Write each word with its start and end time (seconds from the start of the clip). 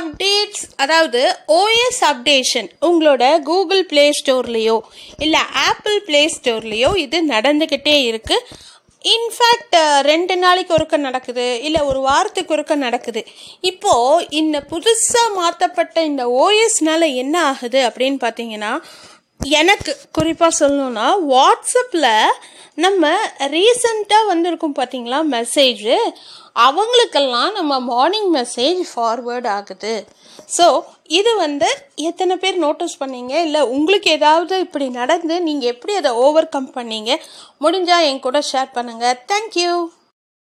Updates 0.00 0.64
அதாவது 0.76 1.20
OS 1.54 2.02
updation 2.08 2.68
உங்களோட 2.80 3.42
Google 3.42 3.84
play 3.86 4.04
ஸ்டோர்லேயோ 4.18 4.76
இல்லை 5.18 5.40
ஆப்பிள் 5.68 5.98
ப்ளே 6.04 6.22
ஸ்டோர்லேயோ 6.36 6.96
இது 6.96 7.18
நடந்துக்கிட்டே 7.26 7.96
இருக்குது 8.10 8.44
இன்ஃபேக்ட் 9.04 9.76
ரெண்டு 10.02 10.34
நாளைக்கு 10.36 10.74
ஒருக்க 10.74 10.96
நடக்குது 10.96 11.60
இல்லை 11.62 11.80
ஒரு 11.80 12.00
வாரத்துக்கு 12.00 12.54
ஒருக்க 12.56 12.74
நடக்குது. 12.76 13.20
இப்போது 13.60 14.26
இந்த 14.30 14.56
புதுசாக 14.70 15.34
மாற்றப்பட்ட 15.36 16.02
இந்த 16.02 16.24
ஓஎஸ்னால 16.40 17.14
என்ன 17.14 17.36
ஆகுது 17.44 17.80
அப்படின்னு 17.88 18.18
பார்த்தீங்கன்னா 18.20 18.72
எனக்கு 19.50 19.92
குறிப்பாக 20.12 20.58
சொல்லணும்னா 20.58 21.06
வாட்ஸ்அப்பில் 21.30 22.10
நம்ம 22.74 23.06
ரீசண்டாக 23.54 24.26
வந்திருக்கும் 24.26 24.78
பார்த்தீங்களா 24.78 25.18
மெசேஜு 25.30 25.96
அவங்களுக்கெல்லாம் 26.52 27.52
நம்ம 27.52 27.72
மார்னிங் 27.92 28.30
மெசேஜ் 28.34 28.80
ஃபார்வேர்ட் 28.92 29.48
ஆகுது. 29.56 29.94
ஸோ 30.56 30.66
இது 31.18 31.36
வந்து 31.36 31.68
எத்தனை 32.08 32.36
பேர் 32.36 32.58
நோட்டீஸ் 32.66 33.00
பண்ணீங்க? 33.02 33.34
இல்லை 33.46 33.62
உங்களுக்கு 33.76 34.10
ஏதாவது 34.18 34.58
இப்படி 34.66 34.88
நடந்து 35.00 35.36
நீங்கள் 35.48 35.72
எப்படி 35.74 35.94
அதை 36.00 36.10
ஓவர் 36.24 36.52
கம் 36.56 36.74
பண்ணீங்க? 36.78 37.14
முடிஞ்சால் 37.64 38.06
என் 38.10 38.24
கூட 38.26 38.40
ஷேர் 38.52 38.76
பண்ணுங்கள் 38.76 39.20
தேங்க்யூ 39.32 39.72